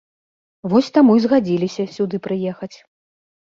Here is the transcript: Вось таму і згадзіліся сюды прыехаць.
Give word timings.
Вось 0.73 0.89
таму 0.95 1.11
і 1.19 1.21
згадзіліся 1.27 1.87
сюды 1.99 2.17
прыехаць. 2.31 2.73